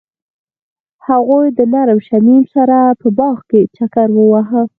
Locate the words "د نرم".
1.57-1.99